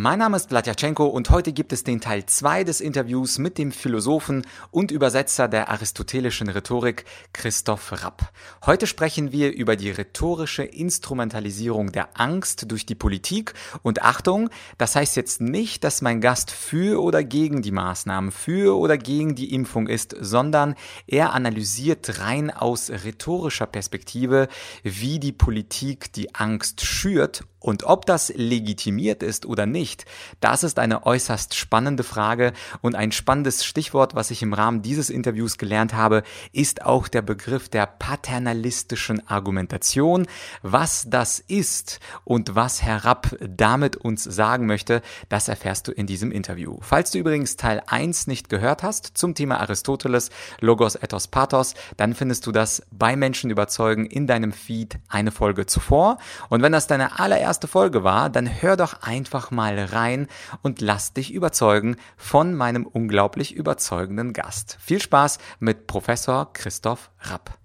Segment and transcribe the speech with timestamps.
[0.00, 3.72] Mein Name ist Vladyachenko und heute gibt es den Teil 2 des Interviews mit dem
[3.72, 8.30] Philosophen und Übersetzer der aristotelischen Rhetorik Christoph Rapp.
[8.64, 14.94] Heute sprechen wir über die rhetorische Instrumentalisierung der Angst durch die Politik und Achtung, das
[14.94, 19.52] heißt jetzt nicht, dass mein Gast für oder gegen die Maßnahmen, für oder gegen die
[19.52, 20.76] Impfung ist, sondern
[21.08, 24.46] er analysiert rein aus rhetorischer Perspektive,
[24.84, 30.04] wie die Politik die Angst schürt und ob das legitimiert ist oder nicht,
[30.40, 35.10] das ist eine äußerst spannende Frage und ein spannendes Stichwort, was ich im Rahmen dieses
[35.10, 36.22] Interviews gelernt habe,
[36.52, 40.26] ist auch der Begriff der paternalistischen Argumentation.
[40.62, 46.06] Was das ist und was Herr Rapp damit uns sagen möchte, das erfährst du in
[46.06, 46.78] diesem Interview.
[46.80, 52.14] Falls du übrigens Teil 1 nicht gehört hast zum Thema Aristoteles, Logos, Ethos, Pathos, dann
[52.14, 56.18] findest du das bei Menschen überzeugen in deinem Feed eine Folge zuvor.
[56.48, 60.26] Und wenn das deine allererste erste Folge war, dann hör doch einfach mal rein
[60.60, 64.76] und lass dich überzeugen von meinem unglaublich überzeugenden Gast.
[64.80, 67.57] Viel Spaß mit Professor Christoph Rapp.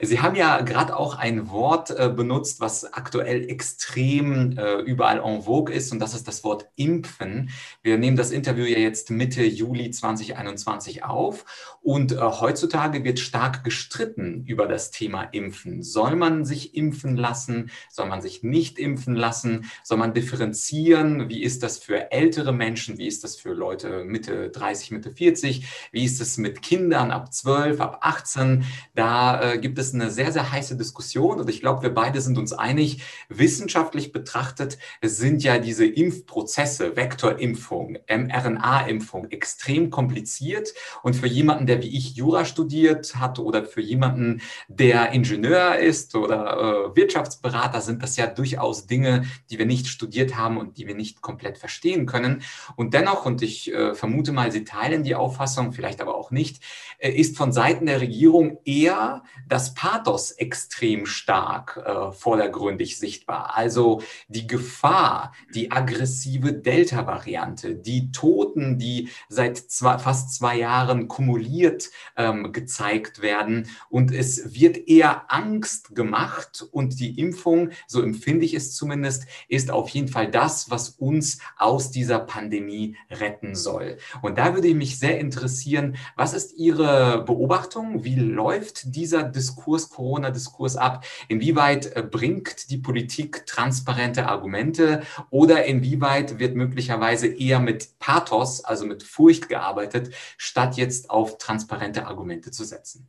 [0.00, 5.42] Sie haben ja gerade auch ein Wort äh, benutzt, was aktuell extrem äh, überall en
[5.42, 7.50] vogue ist, und das ist das Wort Impfen.
[7.82, 11.44] Wir nehmen das Interview ja jetzt Mitte Juli 2021 auf,
[11.82, 15.82] und äh, heutzutage wird stark gestritten über das Thema Impfen.
[15.82, 17.70] Soll man sich impfen lassen?
[17.90, 19.70] Soll man sich nicht impfen lassen?
[19.82, 21.28] Soll man differenzieren?
[21.28, 22.98] Wie ist das für ältere Menschen?
[22.98, 25.66] Wie ist das für Leute Mitte 30, Mitte 40?
[25.90, 28.64] Wie ist es mit Kindern ab 12, ab 18?
[28.94, 32.36] Da äh, gibt es eine sehr, sehr heiße Diskussion und ich glaube, wir beide sind
[32.36, 41.66] uns einig, wissenschaftlich betrachtet sind ja diese Impfprozesse, Vektorimpfung, mRNA-Impfung extrem kompliziert und für jemanden,
[41.66, 47.80] der wie ich Jura studiert hat oder für jemanden, der Ingenieur ist oder äh, Wirtschaftsberater,
[47.80, 51.58] sind das ja durchaus Dinge, die wir nicht studiert haben und die wir nicht komplett
[51.58, 52.42] verstehen können.
[52.76, 56.62] Und dennoch, und ich äh, vermute mal, Sie teilen die Auffassung, vielleicht aber auch nicht,
[56.98, 63.54] äh, ist von Seiten der Regierung eher das Pathos extrem stark äh, vordergründig sichtbar.
[63.54, 71.90] Also die Gefahr, die aggressive Delta-Variante, die Toten, die seit zwei, fast zwei Jahren kumuliert
[72.16, 73.68] ähm, gezeigt werden.
[73.90, 79.70] Und es wird eher Angst gemacht und die Impfung, so empfinde ich es zumindest, ist
[79.70, 83.98] auf jeden Fall das, was uns aus dieser Pandemie retten soll.
[84.22, 88.02] Und da würde mich sehr interessieren, was ist Ihre Beobachtung?
[88.02, 89.62] Wie läuft dieser Diskurs?
[89.62, 91.04] Diskurs, Corona-Diskurs ab?
[91.28, 98.86] Inwieweit äh, bringt die Politik transparente Argumente oder inwieweit wird möglicherweise eher mit Pathos, also
[98.86, 103.06] mit Furcht gearbeitet, statt jetzt auf transparente Argumente zu setzen?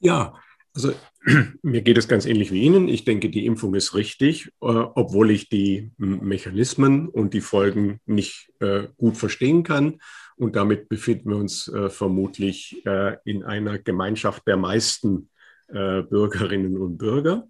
[0.00, 0.34] Ja,
[0.74, 0.92] also
[1.62, 2.88] mir geht es ganz ähnlich wie Ihnen.
[2.88, 8.52] Ich denke, die Impfung ist richtig, äh, obwohl ich die Mechanismen und die Folgen nicht
[8.60, 10.00] äh, gut verstehen kann.
[10.38, 15.28] Und damit befinden wir uns äh, vermutlich äh, in einer Gemeinschaft der meisten
[15.68, 17.48] äh, Bürgerinnen und Bürger.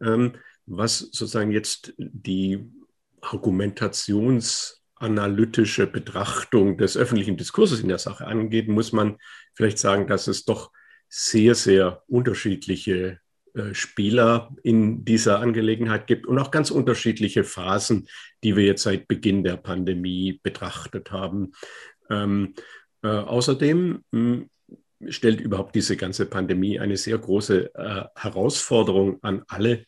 [0.00, 0.34] Ähm,
[0.66, 2.68] was sozusagen jetzt die
[3.20, 9.18] argumentationsanalytische Betrachtung des öffentlichen Diskurses in der Sache angeht, muss man
[9.54, 10.72] vielleicht sagen, dass es doch
[11.08, 13.20] sehr, sehr unterschiedliche
[13.54, 18.08] äh, Spieler in dieser Angelegenheit gibt und auch ganz unterschiedliche Phasen,
[18.44, 21.52] die wir jetzt seit Beginn der Pandemie betrachtet haben.
[22.10, 22.54] Ähm,
[23.02, 24.50] äh, außerdem hm,
[25.08, 29.84] stellt überhaupt diese ganze Pandemie eine sehr große äh, Herausforderung an alle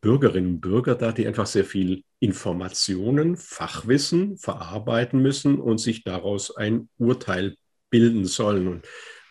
[0.00, 6.56] Bürgerinnen und Bürger dar, die einfach sehr viel Informationen, Fachwissen verarbeiten müssen und sich daraus
[6.56, 7.56] ein Urteil
[7.90, 8.68] bilden sollen.
[8.68, 8.84] Und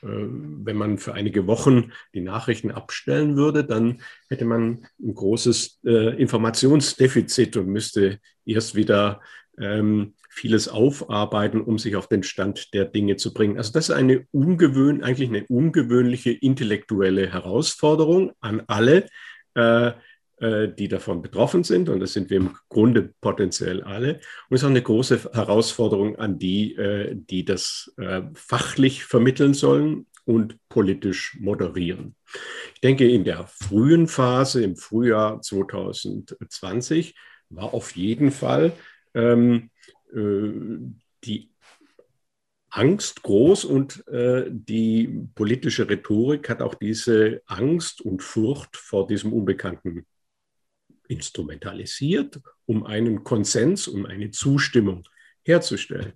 [0.04, 5.80] äh, wenn man für einige Wochen die Nachrichten abstellen würde, dann hätte man ein großes
[5.86, 9.22] äh, Informationsdefizit und müsste erst wieder
[9.60, 13.58] ähm, vieles aufarbeiten, um sich auf den Stand der Dinge zu bringen.
[13.58, 19.08] Also das ist eine ungewöhn, eigentlich eine ungewöhnliche intellektuelle Herausforderung an alle,
[19.56, 19.94] äh,
[20.40, 21.90] äh, die davon betroffen sind.
[21.90, 24.20] Und das sind wir im Grunde potenziell alle.
[24.50, 29.56] Und es ist auch eine große Herausforderung an die, äh, die das äh, fachlich vermitteln
[29.56, 32.16] sollen und politisch moderieren.
[32.76, 37.16] Ich denke, in der frühen Phase, im Frühjahr 2020,
[37.50, 38.74] war auf jeden Fall
[39.16, 39.77] ähm, äh,
[40.14, 41.52] die
[42.70, 49.34] Angst groß und äh, die politische Rhetorik hat auch diese Angst und Furcht vor diesem
[49.34, 50.06] Unbekannten
[51.08, 55.08] instrumentalisiert, um einen Konsens, um eine Zustimmung
[55.44, 56.14] herzustellen.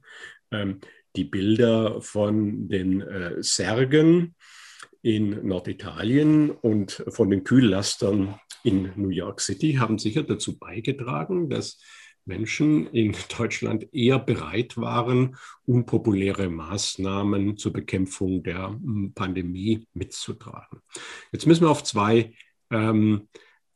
[0.51, 0.81] Ähm,
[1.15, 4.35] die Bilder von den äh, Särgen
[5.01, 11.81] in Norditalien und von den Kühllastern in New York City haben sicher dazu beigetragen, dass
[12.31, 15.35] Menschen in Deutschland eher bereit waren,
[15.65, 20.79] unpopuläre Maßnahmen zur Bekämpfung der hm, Pandemie mitzutragen.
[21.31, 22.33] Jetzt müssen wir auf zwei
[22.71, 23.27] ähm,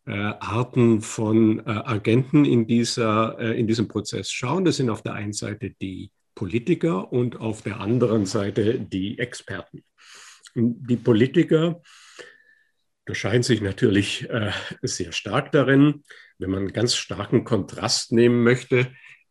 [0.06, 4.64] äh, Arten von äh, Agenten in, dieser, äh, in diesem Prozess schauen.
[4.64, 9.84] Das sind auf der einen Seite die Politiker und auf der anderen Seite die Experten.
[10.54, 11.82] Die Politiker
[13.06, 16.04] unterscheiden sich natürlich äh, sehr stark darin.
[16.40, 18.88] Wenn man einen ganz starken Kontrast nehmen möchte,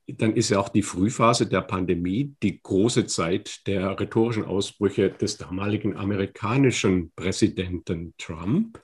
[0.07, 5.39] dann ist ja auch die Frühphase der Pandemie die große Zeit der rhetorischen Ausbrüche des
[5.39, 8.81] damaligen amerikanischen Präsidenten Trump,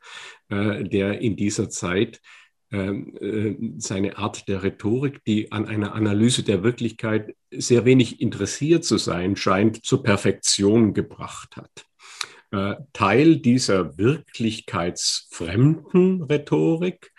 [0.49, 2.21] äh, der in dieser Zeit
[2.73, 8.85] ähm, äh, seine Art der Rhetorik, die an einer Analyse der Wirklichkeit sehr wenig interessiert
[8.85, 11.90] zu sein scheint, zur Perfektion gebracht hat.
[12.53, 17.13] Äh, Teil dieser wirklichkeitsfremden Rhetorik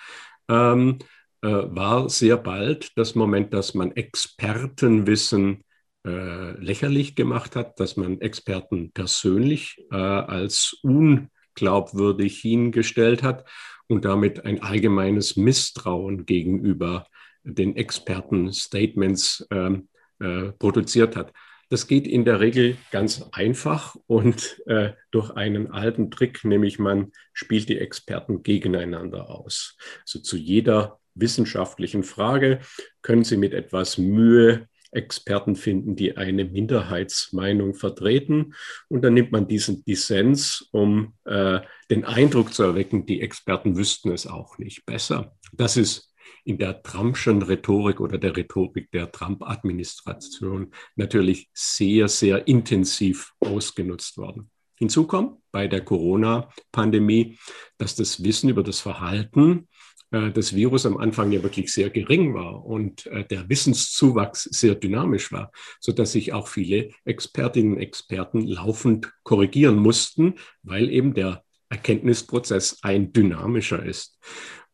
[0.50, 1.00] ähm,
[1.42, 5.64] äh, war sehr bald das Moment, dass man Expertenwissen
[6.06, 13.48] äh, lächerlich gemacht hat, dass man Experten persönlich äh, als unglaubwürdig hingestellt hat
[13.88, 17.06] und damit ein allgemeines Misstrauen gegenüber
[17.44, 19.90] den Experten-Statements ähm,
[20.20, 21.34] äh, produziert hat.
[21.72, 27.14] Das geht in der Regel ganz einfach und äh, durch einen alten Trick, nämlich man
[27.32, 29.78] spielt die Experten gegeneinander aus.
[30.02, 32.60] Also zu jeder wissenschaftlichen Frage
[33.02, 38.54] können Sie mit etwas Mühe Experten finden, die eine Minderheitsmeinung vertreten.
[38.90, 44.12] Und dann nimmt man diesen Dissens, um äh, den Eindruck zu erwecken, die Experten wüssten
[44.12, 45.38] es auch nicht besser.
[45.54, 46.11] Das ist
[46.44, 54.50] in der Trumpschen Rhetorik oder der Rhetorik der Trump-Administration natürlich sehr, sehr intensiv ausgenutzt worden.
[54.76, 57.38] Hinzu kommt bei der Corona-Pandemie,
[57.78, 59.68] dass das Wissen über das Verhalten
[60.12, 64.76] äh, des Virus am Anfang ja wirklich sehr gering war und äh, der Wissenszuwachs sehr
[64.76, 71.44] dynamisch war, sodass sich auch viele Expertinnen und Experten laufend korrigieren mussten, weil eben der
[71.70, 74.20] Erkenntnisprozess ein dynamischer ist.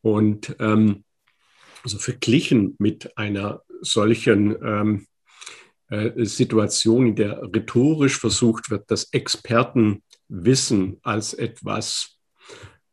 [0.01, 1.03] Und ähm,
[1.87, 5.07] also verglichen mit einer solchen ähm,
[5.89, 12.17] äh, Situation, in der rhetorisch versucht wird, das Expertenwissen als etwas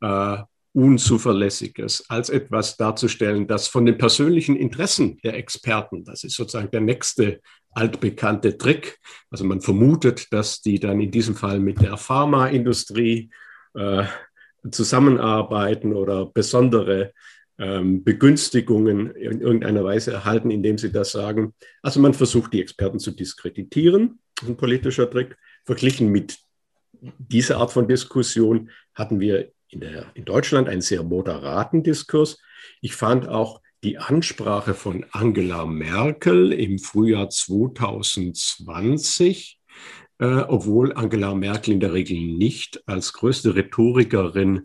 [0.01, 0.37] äh,
[0.75, 6.81] Unzuverlässiges, als etwas darzustellen, das von den persönlichen Interessen der Experten, das ist sozusagen der
[6.81, 7.41] nächste
[7.73, 9.01] altbekannte Trick.
[9.29, 13.31] Also man vermutet, dass die dann in diesem Fall mit der Pharmaindustrie
[13.75, 14.05] äh,
[14.71, 17.13] zusammenarbeiten oder besondere
[17.57, 21.55] Begünstigungen in irgendeiner Weise erhalten, indem sie das sagen.
[21.83, 25.37] Also man versucht, die Experten zu diskreditieren, ein politischer Trick.
[25.65, 26.37] Verglichen mit
[27.19, 32.39] dieser Art von Diskussion hatten wir in, der, in Deutschland einen sehr moderaten Diskurs.
[32.81, 39.61] Ich fand auch die Ansprache von Angela Merkel im Frühjahr 2020,
[40.19, 44.65] äh, obwohl Angela Merkel in der Regel nicht als größte Rhetorikerin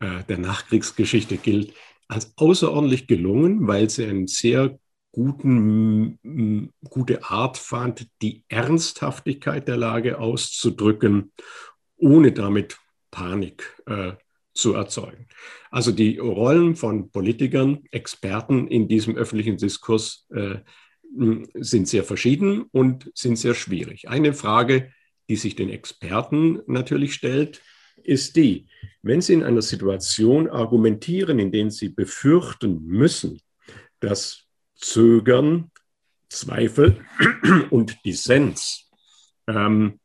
[0.00, 1.72] äh, der Nachkriegsgeschichte gilt,
[2.08, 4.78] als außerordentlich gelungen, weil sie einen sehr
[5.12, 6.18] guten,
[6.88, 11.32] gute Art fand, die Ernsthaftigkeit der Lage auszudrücken,
[11.96, 12.78] ohne damit
[13.10, 14.12] Panik äh,
[14.54, 15.26] zu erzeugen.
[15.70, 20.56] Also die Rollen von Politikern, Experten in diesem öffentlichen Diskurs äh,
[21.54, 24.08] sind sehr verschieden und sind sehr schwierig.
[24.08, 24.92] Eine Frage,
[25.28, 27.62] die sich den Experten natürlich stellt,
[28.08, 28.66] ist die,
[29.02, 33.40] wenn Sie in einer Situation argumentieren, in der Sie befürchten müssen,
[34.00, 35.70] dass Zögern,
[36.28, 37.00] Zweifel
[37.70, 38.90] und Dissens
[39.46, 40.00] ähm,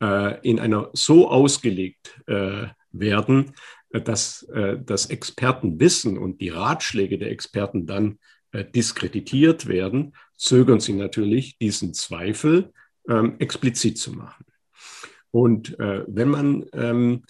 [0.00, 3.52] äh, in einer so ausgelegt äh, werden,
[3.90, 8.18] dass äh, das Expertenwissen und die Ratschläge der Experten dann
[8.52, 12.72] äh, diskreditiert werden, zögern Sie natürlich, diesen Zweifel
[13.08, 14.44] ähm, explizit zu machen.
[15.30, 17.24] Und äh, wenn man ähm,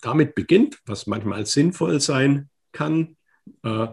[0.00, 3.16] damit beginnt, was manchmal sinnvoll sein kann,
[3.62, 3.88] äh,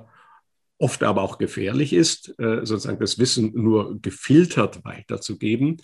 [0.78, 5.82] oft aber auch gefährlich ist, äh, sozusagen das Wissen nur gefiltert weiterzugeben,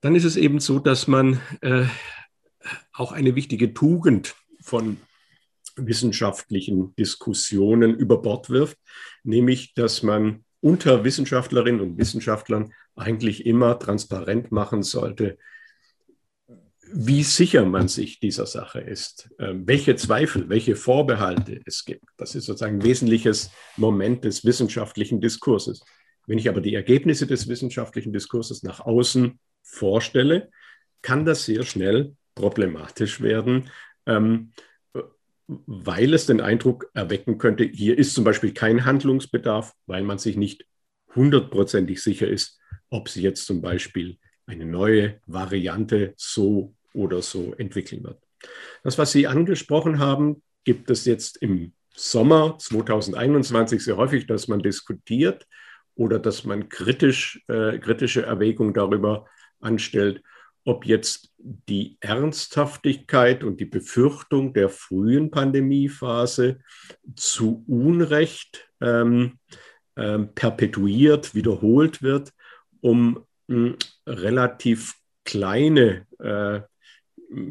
[0.00, 1.86] dann ist es eben so, dass man äh,
[2.92, 4.98] auch eine wichtige Tugend von
[5.76, 8.78] wissenschaftlichen Diskussionen über Bord wirft,
[9.22, 15.36] nämlich dass man unter Wissenschaftlerinnen und Wissenschaftlern eigentlich immer transparent machen sollte,
[16.92, 22.04] wie sicher man sich dieser Sache ist, ähm, welche Zweifel, welche Vorbehalte es gibt.
[22.16, 25.82] Das ist sozusagen ein wesentliches Moment des wissenschaftlichen Diskurses.
[26.26, 30.50] Wenn ich aber die Ergebnisse des wissenschaftlichen Diskurses nach außen vorstelle,
[31.02, 33.70] kann das sehr schnell problematisch werden,
[34.06, 34.52] ähm,
[35.46, 40.36] weil es den Eindruck erwecken könnte, hier ist zum Beispiel kein Handlungsbedarf, weil man sich
[40.36, 40.66] nicht
[41.14, 48.04] hundertprozentig sicher ist, ob sie jetzt zum Beispiel eine neue Variante so oder so entwickeln
[48.04, 48.18] wird.
[48.82, 54.60] Das, was Sie angesprochen haben, gibt es jetzt im Sommer 2021 sehr häufig, dass man
[54.60, 55.46] diskutiert
[55.94, 59.26] oder dass man kritisch, äh, kritische Erwägungen darüber
[59.60, 60.22] anstellt,
[60.64, 66.60] ob jetzt die Ernsthaftigkeit und die Befürchtung der frühen Pandemiephase
[67.14, 69.38] zu Unrecht ähm,
[69.96, 72.32] ähm, perpetuiert, wiederholt wird,
[72.80, 73.74] um mh,
[74.06, 76.60] relativ kleine äh,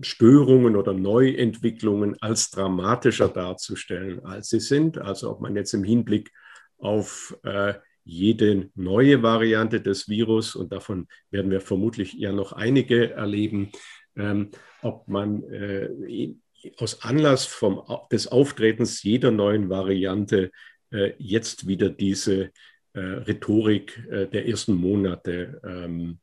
[0.01, 4.97] Störungen oder Neuentwicklungen als dramatischer darzustellen, als sie sind.
[4.97, 6.31] Also ob man jetzt im Hinblick
[6.77, 7.73] auf äh,
[8.03, 13.71] jede neue Variante des Virus, und davon werden wir vermutlich ja noch einige erleben,
[14.15, 16.35] ähm, ob man äh,
[16.77, 17.81] aus Anlass vom,
[18.11, 20.51] des Auftretens jeder neuen Variante
[20.91, 22.51] äh, jetzt wieder diese
[22.93, 26.19] äh, Rhetorik äh, der ersten Monate ähm,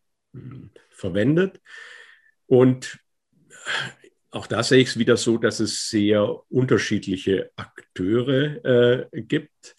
[0.90, 1.60] verwendet.
[2.46, 2.98] Und
[4.30, 9.74] auch da sehe ich es wieder so, dass es sehr unterschiedliche Akteure äh, gibt.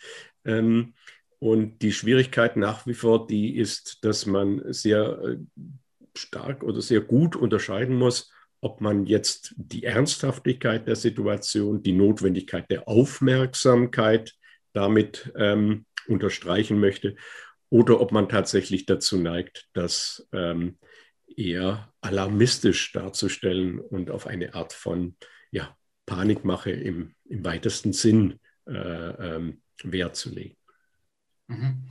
[0.45, 0.93] Ähm,
[1.39, 5.38] und die Schwierigkeit nach wie vor, die ist, dass man sehr äh,
[6.15, 12.69] stark oder sehr gut unterscheiden muss, ob man jetzt die Ernsthaftigkeit der Situation, die Notwendigkeit
[12.69, 14.36] der Aufmerksamkeit
[14.74, 17.15] damit ähm, unterstreichen möchte
[17.70, 20.77] oder ob man tatsächlich dazu neigt, das ähm,
[21.36, 25.15] eher alarmistisch darzustellen und auf eine Art von
[25.51, 30.58] ja, Panikmache im, im weitesten Sinn äh, ähm, Wert zu legen.
[31.51, 31.84] Mhm.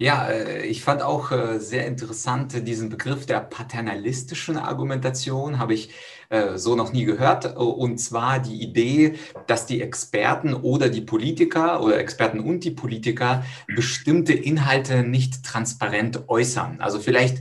[0.00, 5.90] Ja, äh, ich fand auch äh, sehr interessant diesen Begriff der paternalistischen Argumentation, habe ich
[6.30, 7.54] äh, so noch nie gehört.
[7.54, 13.44] Und zwar die Idee, dass die Experten oder die Politiker oder Experten und die Politiker
[13.66, 16.80] bestimmte Inhalte nicht transparent äußern.
[16.80, 17.38] Also vielleicht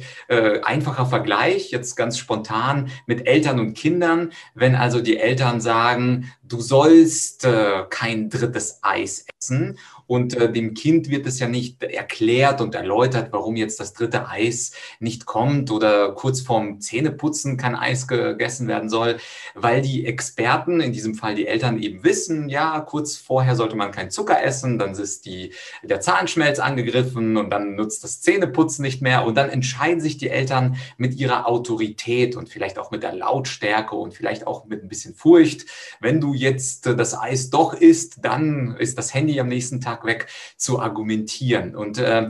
[0.63, 4.31] einfacher Vergleich, jetzt ganz spontan mit Eltern und Kindern.
[4.53, 7.47] Wenn also die Eltern sagen, du sollst
[7.89, 9.77] kein drittes Eis essen
[10.09, 14.27] und äh, dem Kind wird es ja nicht erklärt und erläutert, warum jetzt das dritte
[14.27, 19.17] Eis nicht kommt oder kurz vorm Zähneputzen kein Eis gegessen werden soll,
[19.53, 23.91] weil die Experten, in diesem Fall die Eltern eben wissen, ja, kurz vorher sollte man
[23.91, 29.03] keinen Zucker essen, dann ist die, der Zahnschmelz angegriffen und dann nutzt das Zähneputzen nicht
[29.03, 33.13] mehr und dann entscheiden sich die Eltern mit ihrer Autorität und vielleicht auch mit der
[33.13, 35.67] Lautstärke und vielleicht auch mit ein bisschen Furcht.
[35.99, 40.27] Wenn du jetzt das Eis doch isst, dann ist das Handy am nächsten Tag weg
[40.57, 41.75] zu argumentieren.
[41.75, 42.29] Und äh,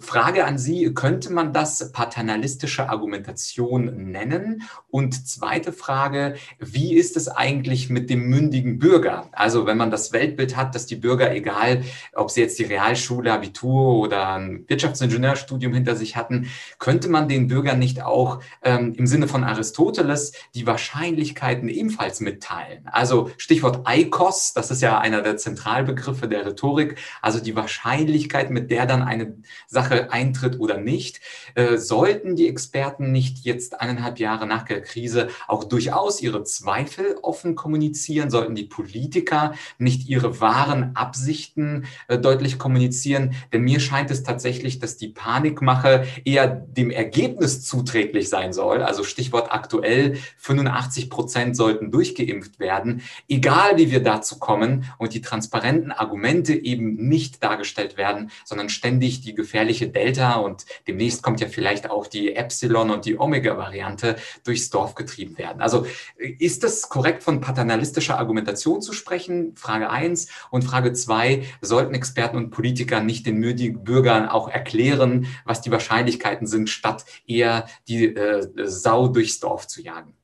[0.00, 4.62] Frage an Sie, könnte man das paternalistische Argumentation nennen?
[4.90, 9.28] Und zweite Frage, wie ist es eigentlich mit dem mündigen Bürger?
[9.32, 11.82] Also wenn man das Weltbild hat, dass die Bürger, egal
[12.14, 17.48] ob sie jetzt die Realschule, Abitur oder ein Wirtschaftsingenieurstudium hinter sich hatten, könnte man den
[17.48, 22.86] Bürgern nicht auch ähm, im Sinne von Aristoteles die Wahrscheinlichkeiten ebenfalls mitteilen?
[22.86, 28.70] Also Stichwort Eikos, das ist ja einer der Zentralbegriffe der Rhetorik, also die Wahrscheinlichkeit, mit
[28.70, 29.36] der dann eine
[29.66, 31.20] Sache eintritt oder nicht.
[31.54, 37.16] Äh, sollten die Experten nicht jetzt eineinhalb Jahre nach der Krise auch durchaus ihre Zweifel
[37.22, 38.30] offen kommunizieren?
[38.30, 43.34] Sollten die Politiker nicht ihre wahren Absichten äh, deutlich kommunizieren?
[43.52, 48.82] Denn mir scheint es tatsächlich, dass die Panikmache eher dem Ergebnis zuträglich sein soll.
[48.82, 53.02] Also Stichwort aktuell, 85 Prozent sollten durchgeimpft werden.
[53.28, 59.20] Egal wie wir dazu kommen und die transparenten Argumente eben nicht dargestellt werden, sondern ständig
[59.20, 64.70] die gefährliche Delta und demnächst kommt ja vielleicht auch die Epsilon und die Omega-Variante durchs
[64.70, 65.60] Dorf getrieben werden.
[65.60, 65.86] Also
[66.16, 69.56] ist es korrekt von paternalistischer Argumentation zu sprechen?
[69.56, 75.26] Frage eins Und Frage zwei sollten Experten und Politiker nicht den müdigen Bürgern auch erklären,
[75.44, 80.14] was die Wahrscheinlichkeiten sind, statt eher die äh, Sau durchs Dorf zu jagen?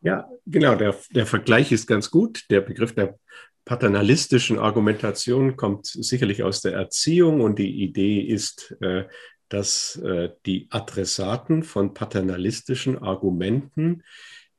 [0.00, 2.44] Ja, genau, der, der Vergleich ist ganz gut.
[2.50, 3.18] Der Begriff der
[3.64, 9.04] paternalistischen Argumentation kommt sicherlich aus der Erziehung und die Idee ist, äh,
[9.48, 14.02] dass äh, die Adressaten von paternalistischen Argumenten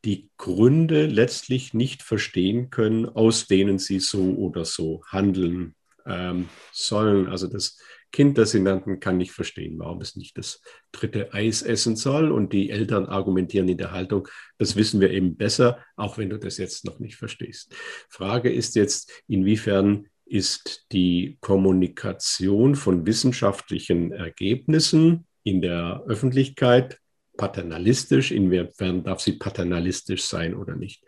[0.06, 7.28] die Gründe letztlich nicht verstehen können, aus denen sie so oder so handeln ähm, sollen.
[7.28, 7.78] Also das
[8.14, 12.32] Kind der Sinnanten kann nicht verstehen, warum es nicht das dritte Eis essen soll.
[12.32, 14.28] Und die Eltern argumentieren in der Haltung,
[14.60, 17.76] das wissen wir eben besser, auch wenn du das jetzt noch nicht verstehst.
[18.10, 27.00] Frage ist jetzt, inwiefern ist die Kommunikation von wissenschaftlichen Ergebnissen in der Öffentlichkeit
[27.36, 31.04] paternalistisch, inwiefern darf sie paternalistisch sein oder nicht.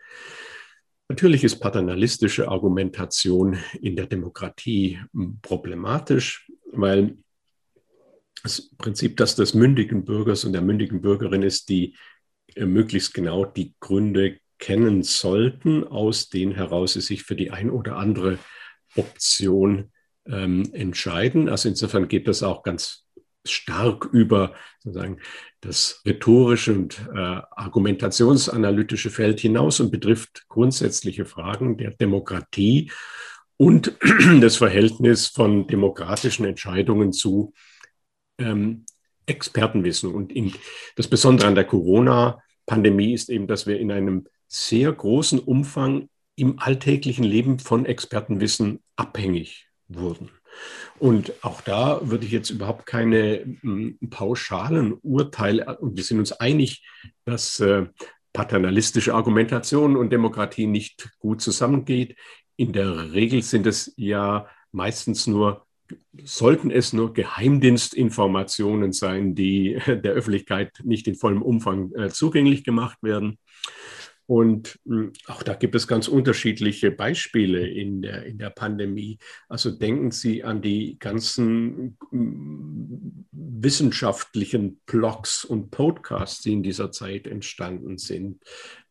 [1.08, 4.98] Natürlich ist paternalistische Argumentation in der Demokratie
[5.40, 7.16] problematisch, weil
[8.42, 11.96] das Prinzip, dass des mündigen Bürgers und der mündigen Bürgerin ist, die
[12.54, 17.70] äh, möglichst genau die Gründe kennen sollten, aus denen heraus sie sich für die ein
[17.70, 18.38] oder andere
[18.94, 19.92] Option
[20.26, 21.48] ähm, entscheiden.
[21.48, 23.06] Also insofern geht das auch ganz
[23.44, 25.20] stark über sozusagen
[25.60, 32.90] das rhetorische und äh, argumentationsanalytische Feld hinaus und betrifft grundsätzliche Fragen der Demokratie
[33.56, 33.96] und
[34.40, 37.52] das Verhältnis von demokratischen Entscheidungen zu
[38.38, 38.84] ähm,
[39.26, 40.12] Expertenwissen.
[40.12, 40.52] Und in,
[40.96, 46.58] das Besondere an der Corona-Pandemie ist eben, dass wir in einem sehr großen Umfang im
[46.58, 50.30] alltäglichen Leben von Expertenwissen abhängig wurden.
[50.98, 56.32] Und auch da würde ich jetzt überhaupt keine m, pauschalen Urteile, und wir sind uns
[56.32, 56.86] einig,
[57.24, 57.86] dass äh,
[58.32, 62.16] paternalistische Argumentation und Demokratie nicht gut zusammengeht.
[62.56, 65.66] In der Regel sind es ja meistens nur
[66.24, 72.98] sollten es nur Geheimdienstinformationen sein, die der Öffentlichkeit nicht in vollem Umfang äh, zugänglich gemacht
[73.02, 73.38] werden.
[74.26, 79.18] Und hm, auch da gibt es ganz unterschiedliche Beispiele in der, in der Pandemie.
[79.48, 87.28] Also denken Sie an die ganzen hm, wissenschaftlichen Blogs und Podcasts, die in dieser Zeit
[87.28, 88.42] entstanden sind.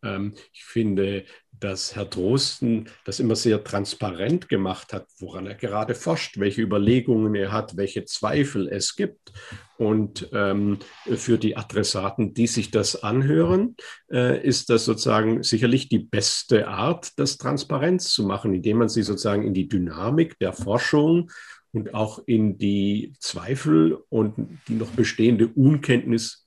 [0.04, 1.26] Ähm, ich finde,
[1.66, 7.34] dass Herr Drosten das immer sehr transparent gemacht hat, woran er gerade forscht, welche Überlegungen
[7.34, 9.34] er hat, welche Zweifel es gibt.
[9.78, 10.78] Und ähm,
[11.16, 13.76] für die Adressaten, die sich das anhören,
[14.12, 19.02] äh, ist das sozusagen sicherlich die beste Art, das Transparenz zu machen, indem man sie
[19.02, 21.32] sozusagen in die Dynamik der Forschung
[21.72, 26.45] und auch in die Zweifel und die noch bestehende Unkenntnis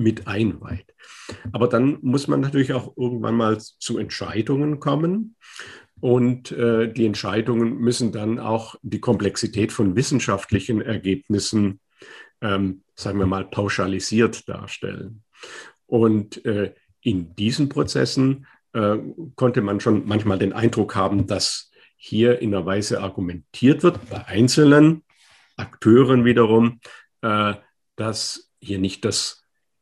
[0.00, 0.94] mit einweiht.
[1.52, 5.36] Aber dann muss man natürlich auch irgendwann mal zu Entscheidungen kommen.
[6.00, 11.80] Und äh, die Entscheidungen müssen dann auch die Komplexität von wissenschaftlichen Ergebnissen,
[12.40, 15.22] ähm, sagen wir mal, pauschalisiert darstellen.
[15.86, 18.96] Und äh, in diesen Prozessen äh,
[19.36, 24.24] konnte man schon manchmal den Eindruck haben, dass hier in einer Weise argumentiert wird, bei
[24.26, 25.04] einzelnen
[25.56, 26.80] Akteuren wiederum,
[27.20, 27.54] äh,
[27.96, 29.39] dass hier nicht das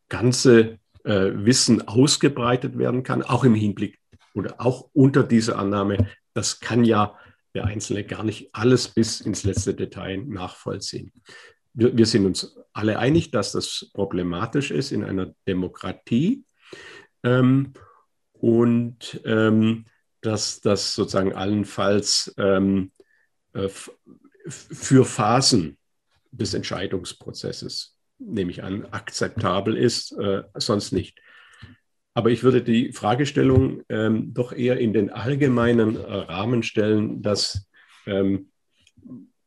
[0.08, 3.98] ganze äh, Wissen ausgebreitet werden kann, auch im Hinblick
[4.34, 7.16] oder auch unter dieser Annahme, das kann ja
[7.54, 11.12] der Einzelne gar nicht alles bis ins letzte Detail nachvollziehen.
[11.72, 16.44] Wir, wir sind uns alle einig, dass das problematisch ist in einer Demokratie
[17.22, 17.72] ähm,
[18.32, 19.86] und ähm,
[20.20, 22.92] dass das sozusagen allenfalls ähm,
[23.52, 23.68] äh,
[24.48, 25.78] für Phasen
[26.30, 31.20] des Entscheidungsprozesses nehme ich an, akzeptabel ist, äh, sonst nicht.
[32.14, 37.68] Aber ich würde die Fragestellung ähm, doch eher in den allgemeinen Rahmen stellen, dass
[38.06, 38.50] ähm,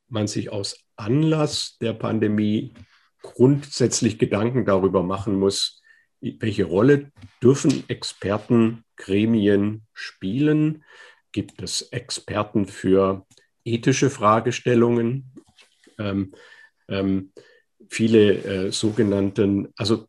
[0.08, 2.74] man sich aus Anlass der Pandemie
[3.22, 5.82] grundsätzlich Gedanken darüber machen muss,
[6.22, 10.84] welche Rolle dürfen Expertengremien spielen?
[11.32, 13.26] Gibt es Experten für
[13.64, 15.34] ethische Fragestellungen?
[15.98, 16.34] Ähm,
[16.88, 17.32] ähm,
[17.92, 20.08] viele äh, sogenannten, also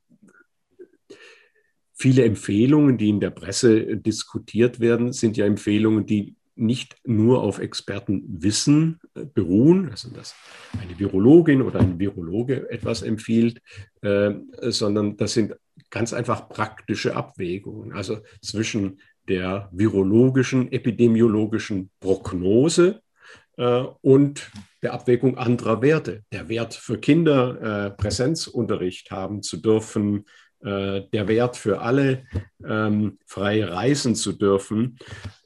[1.93, 7.59] viele Empfehlungen, die in der Presse diskutiert werden, sind ja Empfehlungen, die nicht nur auf
[7.59, 10.37] Expertenwissen äh, beruhen, also dass
[10.81, 13.61] eine Virologin oder ein Virologe etwas empfiehlt,
[14.03, 15.57] äh, sondern das sind
[15.91, 23.02] ganz einfach praktische Abwägungen, also zwischen der virologischen, epidemiologischen Prognose äh,
[23.57, 24.51] und
[24.83, 26.23] der Abwägung anderer Werte.
[26.33, 30.25] Der Wert für Kinder, äh, Präsenzunterricht haben zu dürfen,
[30.65, 32.25] äh, der Wert für alle,
[32.65, 34.97] ähm, frei reisen zu dürfen.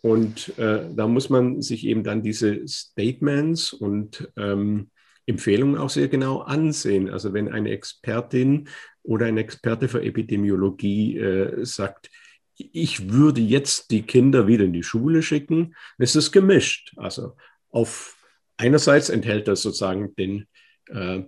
[0.03, 4.90] Und äh, da muss man sich eben dann diese Statements und ähm,
[5.27, 7.11] Empfehlungen auch sehr genau ansehen.
[7.11, 8.69] Also wenn eine Expertin
[9.03, 12.11] oder ein Experte für Epidemiologie äh, sagt,
[12.59, 16.95] ich würde jetzt die Kinder wieder in die Schule schicken, ist es gemischt.
[16.97, 17.37] Also
[17.77, 18.17] auf
[18.57, 20.47] einerseits enthält das sozusagen den
[20.89, 21.25] äh,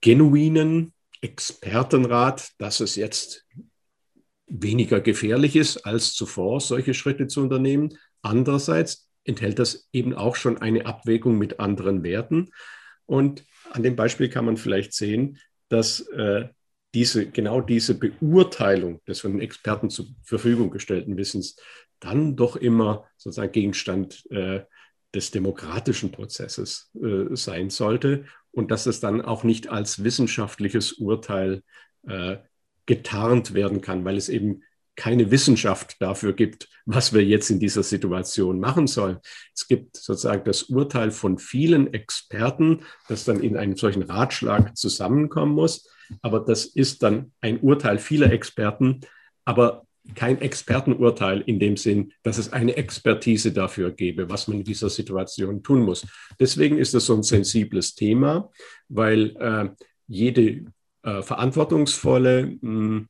[0.00, 3.44] genuinen Expertenrat, dass es jetzt
[4.46, 7.98] weniger gefährlich ist als zuvor, solche Schritte zu unternehmen.
[8.22, 12.50] Andererseits enthält das eben auch schon eine Abwägung mit anderen Werten.
[13.06, 16.50] Und an dem Beispiel kann man vielleicht sehen, dass äh,
[16.94, 21.56] diese, genau diese Beurteilung des von den Experten zur Verfügung gestellten Wissens
[21.98, 24.60] dann doch immer sozusagen Gegenstand äh,
[25.14, 31.62] des demokratischen Prozesses äh, sein sollte und dass es dann auch nicht als wissenschaftliches Urteil
[32.06, 32.38] äh,
[32.86, 34.62] getarnt werden kann, weil es eben
[34.96, 39.18] keine Wissenschaft dafür gibt, was wir jetzt in dieser Situation machen sollen.
[39.54, 45.54] Es gibt sozusagen das Urteil von vielen Experten, das dann in einem solchen Ratschlag zusammenkommen
[45.54, 45.88] muss.
[46.22, 49.00] Aber das ist dann ein Urteil vieler Experten,
[49.44, 54.64] aber kein Expertenurteil in dem Sinn, dass es eine Expertise dafür gäbe, was man in
[54.64, 56.06] dieser Situation tun muss.
[56.38, 58.50] Deswegen ist es so ein sensibles Thema,
[58.88, 59.68] weil äh,
[60.08, 60.64] jede
[61.02, 63.08] äh, verantwortungsvolle mh, hm,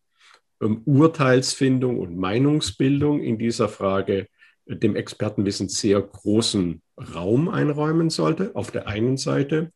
[0.61, 4.29] ähm, Urteilsfindung und Meinungsbildung in dieser Frage
[4.67, 6.83] äh, dem Expertenwissen sehr großen
[7.15, 9.73] Raum einräumen sollte, auf der einen Seite.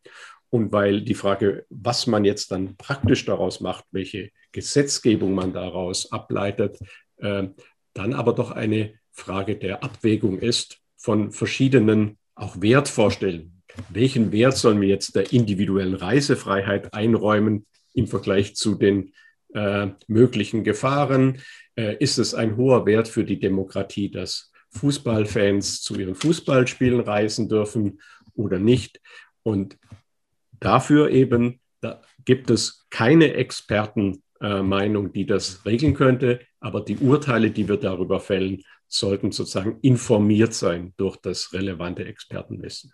[0.50, 6.12] Und weil die Frage, was man jetzt dann praktisch daraus macht, welche Gesetzgebung man daraus
[6.12, 6.78] ableitet,
[7.24, 7.48] äh,
[7.94, 13.62] dann aber doch eine Frage der Abwägung ist von verschiedenen auch Wertvorstellungen.
[13.88, 19.12] Welchen Wert sollen wir jetzt der individuellen Reisefreiheit einräumen im Vergleich zu den
[19.52, 21.40] äh, möglichen Gefahren?
[21.76, 27.48] Äh, ist es ein hoher Wert für die Demokratie, dass Fußballfans zu ihren Fußballspielen reisen
[27.48, 28.00] dürfen
[28.34, 29.00] oder nicht?
[29.42, 29.76] Und
[30.60, 34.62] dafür eben da gibt es keine Expertenmeinung, äh,
[35.10, 40.92] die das regeln könnte, aber die Urteile, die wir darüber fällen, sollten sozusagen informiert sein
[40.96, 42.92] durch das relevante Expertenwissen.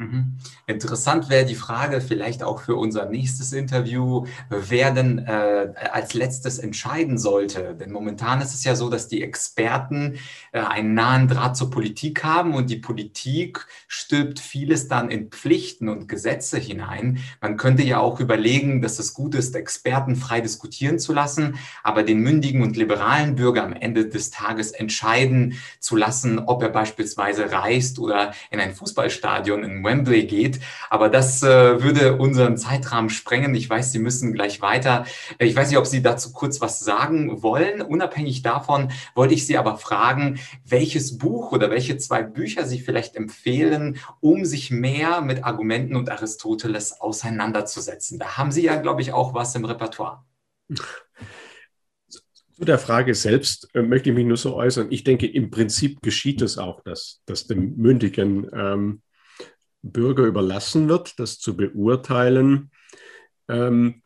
[0.00, 0.38] Mhm.
[0.68, 6.60] Interessant wäre die Frage vielleicht auch für unser nächstes Interview, wer denn äh, als letztes
[6.60, 7.74] entscheiden sollte.
[7.74, 10.20] Denn momentan ist es ja so, dass die Experten
[10.52, 15.88] äh, einen nahen Draht zur Politik haben und die Politik stülpt vieles dann in Pflichten
[15.88, 17.18] und Gesetze hinein.
[17.40, 22.04] Man könnte ja auch überlegen, dass es gut ist, Experten frei diskutieren zu lassen, aber
[22.04, 27.50] den mündigen und liberalen Bürger am Ende des Tages entscheiden zu lassen, ob er beispielsweise
[27.50, 30.60] reist oder in ein Fußballstadion in Wembley geht.
[30.90, 33.54] Aber das äh, würde unseren Zeitrahmen sprengen.
[33.54, 35.06] Ich weiß, Sie müssen gleich weiter.
[35.38, 37.80] Ich weiß nicht, ob Sie dazu kurz was sagen wollen.
[37.80, 43.16] Unabhängig davon wollte ich Sie aber fragen, welches Buch oder welche zwei Bücher Sie vielleicht
[43.16, 48.18] empfehlen, um sich mehr mit Argumenten und Aristoteles auseinanderzusetzen.
[48.18, 50.24] Da haben Sie ja, glaube ich, auch was im Repertoire.
[52.58, 54.88] Zu der Frage selbst äh, möchte ich mich nur so äußern.
[54.90, 59.02] Ich denke, im Prinzip geschieht es auch, dass, dass dem mündigen ähm,
[59.92, 62.70] Bürger überlassen wird, das zu beurteilen,
[63.48, 64.02] ähm,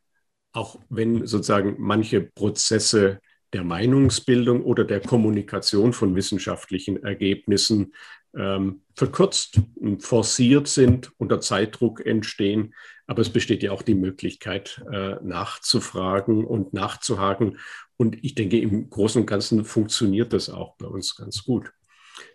[0.52, 3.20] auch wenn sozusagen manche Prozesse
[3.52, 7.92] der Meinungsbildung oder der Kommunikation von wissenschaftlichen Ergebnissen
[8.34, 12.74] ähm, verkürzt und forciert sind, unter Zeitdruck entstehen.
[13.06, 17.58] Aber es besteht ja auch die Möglichkeit, äh, nachzufragen und nachzuhaken.
[17.96, 21.72] Und ich denke, im Großen und Ganzen funktioniert das auch bei uns ganz gut.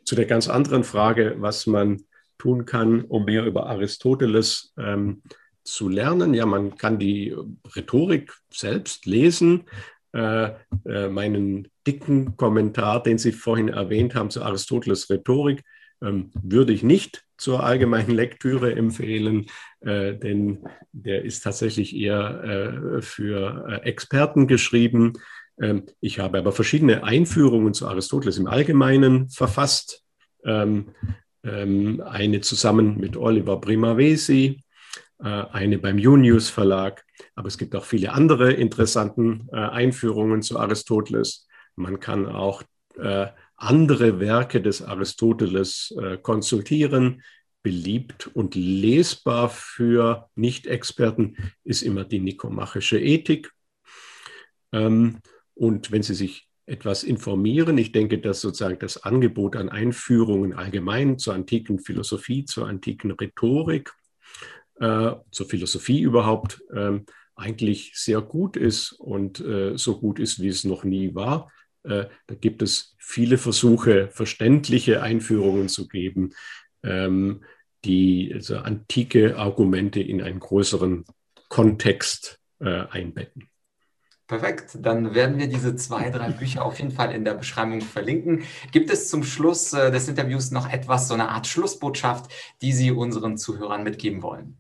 [0.05, 2.03] Zu der ganz anderen Frage, was man
[2.37, 5.21] tun kann, um mehr über Aristoteles ähm,
[5.63, 6.33] zu lernen.
[6.33, 7.35] Ja, man kann die
[7.75, 9.65] Rhetorik selbst lesen.
[10.13, 10.51] Äh,
[10.85, 15.63] äh, meinen dicken Kommentar, den Sie vorhin erwähnt haben zu Aristoteles Rhetorik,
[16.01, 19.47] ähm, würde ich nicht zur allgemeinen Lektüre empfehlen,
[19.81, 25.13] äh, denn der ist tatsächlich eher äh, für äh, Experten geschrieben.
[25.61, 30.03] Ähm, ich habe aber verschiedene Einführungen zu Aristoteles im Allgemeinen verfasst.
[30.45, 30.91] Ähm,
[31.49, 34.63] eine zusammen mit Oliver Primavesi,
[35.19, 37.03] äh, eine beim Junius Verlag.
[37.35, 41.47] Aber es gibt auch viele andere interessanten äh, Einführungen zu Aristoteles.
[41.75, 42.63] Man kann auch
[42.97, 47.23] äh, andere Werke des Aristoteles konsultieren.
[47.63, 53.51] Beliebt und lesbar für Nicht-Experten ist immer die nikomachische Ethik.
[54.71, 55.17] Ähm,
[55.55, 57.77] und wenn Sie sich etwas informieren.
[57.77, 63.93] Ich denke, dass sozusagen das Angebot an Einführungen allgemein zur antiken Philosophie, zur antiken Rhetorik,
[64.79, 66.99] äh, zur Philosophie überhaupt äh,
[67.35, 71.51] eigentlich sehr gut ist und äh, so gut ist, wie es noch nie war.
[71.83, 76.31] Äh, da gibt es viele Versuche, verständliche Einführungen zu geben,
[76.83, 77.43] ähm,
[77.85, 81.05] die also antike Argumente in einen größeren
[81.47, 83.49] Kontext äh, einbetten.
[84.27, 88.43] Perfekt, dann werden wir diese zwei, drei Bücher auf jeden Fall in der Beschreibung verlinken.
[88.73, 92.29] Gibt es zum Schluss äh, des Interviews noch etwas, so eine Art Schlussbotschaft,
[92.61, 94.57] die Sie unseren Zuhörern mitgeben wollen?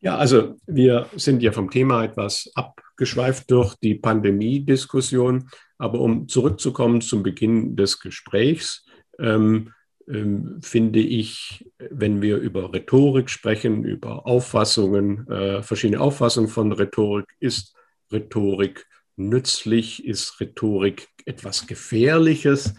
[0.00, 5.48] Ja, also wir sind ja vom Thema etwas abgeschweift durch die Pandemie-Diskussion.
[5.78, 8.84] Aber um zurückzukommen zum Beginn des Gesprächs,
[9.20, 9.72] ähm,
[10.08, 17.26] ähm, finde ich, wenn wir über Rhetorik sprechen, über Auffassungen, äh, verschiedene Auffassungen von Rhetorik,
[17.40, 17.76] ist
[18.10, 18.86] Rhetorik
[19.16, 22.74] nützlich, ist Rhetorik etwas Gefährliches,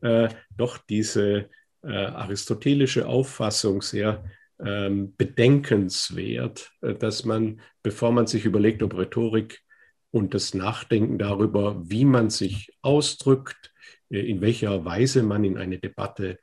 [0.00, 1.48] äh, doch diese
[1.82, 4.24] äh, aristotelische Auffassung sehr
[4.60, 9.62] ähm, bedenkenswert, äh, dass man, bevor man sich überlegt, ob Rhetorik
[10.10, 13.72] und das Nachdenken darüber, wie man sich ausdrückt,
[14.10, 16.38] in welcher Weise man in eine Debatte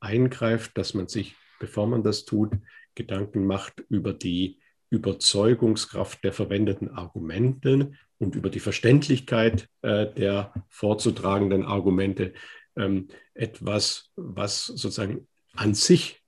[0.00, 2.52] eingreift, dass man sich, bevor man das tut,
[2.94, 4.58] Gedanken macht über die
[4.90, 12.32] Überzeugungskraft der verwendeten Argumente und über die Verständlichkeit äh, der vorzutragenden Argumente.
[12.76, 16.22] Ähm, etwas, was sozusagen an sich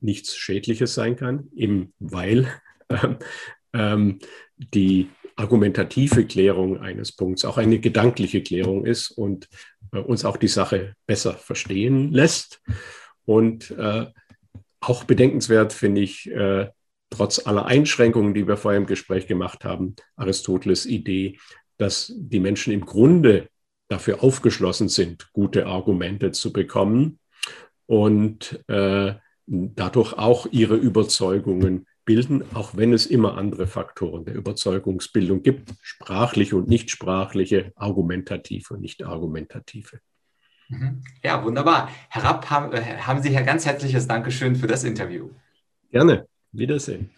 [0.00, 2.48] nichts Schädliches sein kann, eben weil
[3.72, 4.18] ähm,
[4.56, 9.48] die argumentative Klärung eines Punkts auch eine gedankliche Klärung ist und äh,
[9.92, 12.60] uns auch die Sache besser verstehen lässt.
[13.24, 14.06] Und äh,
[14.80, 16.68] auch bedenkenswert finde ich, äh,
[17.10, 21.38] trotz aller Einschränkungen, die wir vorher im Gespräch gemacht haben, Aristoteles Idee,
[21.78, 23.48] dass die Menschen im Grunde
[23.88, 27.18] dafür aufgeschlossen sind, gute Argumente zu bekommen
[27.86, 29.14] und äh,
[29.46, 36.56] dadurch auch ihre Überzeugungen bilden, auch wenn es immer andere Faktoren der Überzeugungsbildung gibt, sprachliche
[36.56, 40.00] und nicht sprachliche, argumentative und nicht argumentative.
[40.70, 41.02] Mhm.
[41.22, 41.90] Ja, wunderbar.
[42.08, 45.28] Herr Rapp, haben Sie hier ganz herzliches Dankeschön für das Interview.
[45.90, 46.26] Gerne.
[46.50, 47.10] Wiedersehen.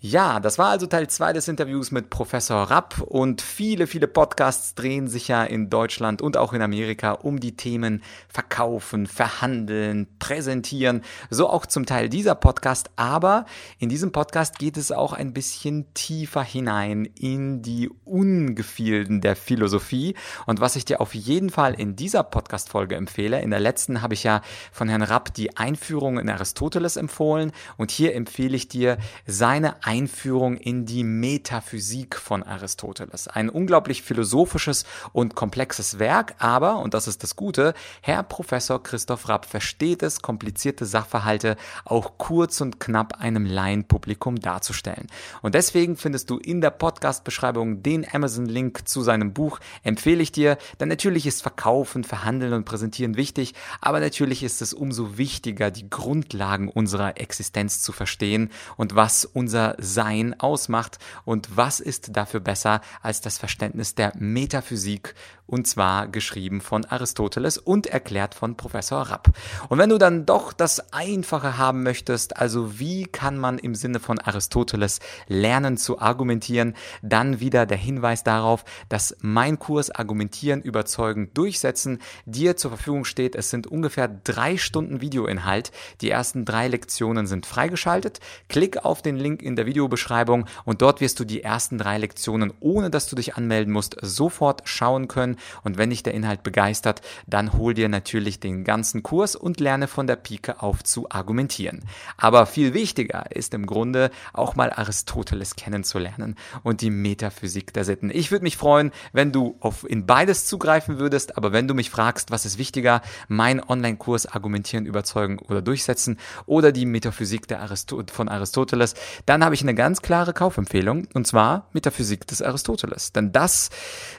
[0.00, 4.76] Ja, das war also Teil 2 des Interviews mit Professor Rapp und viele, viele Podcasts
[4.76, 11.02] drehen sich ja in Deutschland und auch in Amerika um die Themen Verkaufen, Verhandeln, Präsentieren,
[11.30, 13.44] so auch zum Teil dieser Podcast, aber
[13.80, 20.14] in diesem Podcast geht es auch ein bisschen tiefer hinein in die Ungefilden der Philosophie.
[20.46, 24.14] Und was ich dir auf jeden Fall in dieser Podcast-Folge empfehle, in der letzten habe
[24.14, 27.50] ich ja von Herrn Rapp die Einführung in Aristoteles empfohlen.
[27.76, 33.26] Und hier empfehle ich dir seine Einführung in die Metaphysik von Aristoteles.
[33.26, 37.72] Ein unglaublich philosophisches und komplexes Werk, aber, und das ist das Gute,
[38.02, 45.06] Herr Professor Christoph Rapp versteht es, komplizierte Sachverhalte auch kurz und knapp einem Laienpublikum darzustellen.
[45.40, 50.58] Und deswegen findest du in der Podcast-Beschreibung den Amazon-Link zu seinem Buch, empfehle ich dir,
[50.80, 55.88] denn natürlich ist Verkaufen, Verhandeln und Präsentieren wichtig, aber natürlich ist es umso wichtiger, die
[55.88, 62.80] Grundlagen unserer Existenz zu verstehen und was unser sein ausmacht und was ist dafür besser
[63.02, 65.14] als das Verständnis der Metaphysik
[65.48, 69.30] und zwar geschrieben von Aristoteles und erklärt von Professor Rapp.
[69.70, 73.98] Und wenn du dann doch das Einfache haben möchtest, also wie kann man im Sinne
[73.98, 81.32] von Aristoteles lernen zu argumentieren, dann wieder der Hinweis darauf, dass mein Kurs Argumentieren, Überzeugen,
[81.32, 83.34] Durchsetzen dir zur Verfügung steht.
[83.34, 85.72] Es sind ungefähr drei Stunden Videoinhalt.
[86.02, 88.20] Die ersten drei Lektionen sind freigeschaltet.
[88.50, 92.52] Klick auf den Link in der Videobeschreibung und dort wirst du die ersten drei Lektionen,
[92.60, 95.36] ohne dass du dich anmelden musst, sofort schauen können.
[95.62, 99.86] Und wenn dich der Inhalt begeistert, dann hol dir natürlich den ganzen Kurs und lerne
[99.86, 101.84] von der Pike auf zu argumentieren.
[102.16, 108.10] Aber viel wichtiger ist im Grunde auch mal Aristoteles kennenzulernen und die Metaphysik der Sitten.
[108.12, 111.90] Ich würde mich freuen, wenn du auf in beides zugreifen würdest, aber wenn du mich
[111.90, 117.94] fragst, was ist wichtiger, mein Online-Kurs Argumentieren, Überzeugen oder Durchsetzen oder die Metaphysik der Arist
[118.10, 118.94] von Aristoteles,
[119.26, 123.12] dann habe ich eine ganz klare Kaufempfehlung und zwar Metaphysik des Aristoteles.
[123.12, 123.70] Denn das,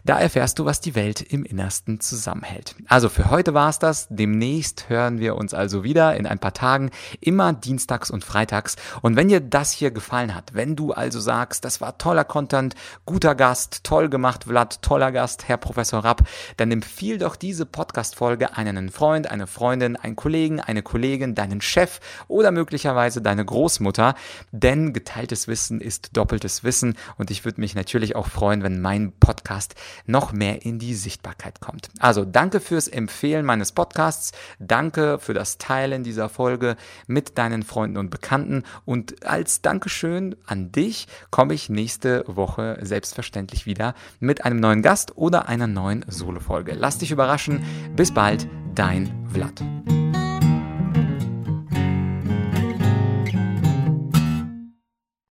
[0.06, 2.76] da erfährst du, was die Welt im Innersten zusammenhält.
[2.88, 4.08] Also für heute war's das.
[4.10, 8.76] Demnächst hören wir uns also wieder in ein paar Tagen, immer dienstags und freitags.
[9.02, 12.76] Und wenn dir das hier gefallen hat, wenn du also sagst, das war toller Content,
[13.06, 18.56] guter Gast, toll gemacht, Vlad, toller Gast, Herr Professor Rapp, dann empfiehl doch diese Podcast-Folge
[18.56, 24.16] einen Freund, eine Freundin, einen Kollegen, eine Kollegin, deinen Chef oder möglicherweise deine Großmutter,
[24.52, 24.94] denn
[25.30, 29.76] geteiltes Wissen ist doppeltes Wissen und ich würde mich natürlich auch freuen, wenn mein Podcast
[30.08, 31.90] noch mehr in die Sichtbarkeit kommt.
[32.00, 37.98] Also danke fürs Empfehlen meines Podcasts, danke für das Teilen dieser Folge mit deinen Freunden
[37.98, 44.60] und Bekannten und als Dankeschön an dich komme ich nächste Woche selbstverständlich wieder mit einem
[44.60, 46.74] neuen Gast oder einer neuen Solo-Folge.
[46.74, 47.64] Lass dich überraschen.
[47.96, 49.62] Bis bald, dein Vlad.